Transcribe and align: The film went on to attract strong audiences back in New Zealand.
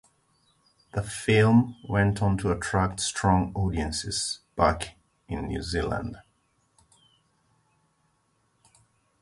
The 0.95 1.03
film 1.03 1.75
went 1.87 2.23
on 2.23 2.35
to 2.39 2.51
attract 2.51 2.99
strong 3.01 3.51
audiences 3.53 4.39
back 4.55 4.95
in 5.27 5.45
New 5.45 5.61
Zealand. 5.61 6.17